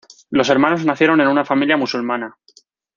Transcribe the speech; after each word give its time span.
Los 0.31 0.49
hermanos 0.49 0.83
nacieron 0.83 1.21
en 1.21 1.27
una 1.27 1.45
familia 1.45 1.77
musulmana. 1.77 2.35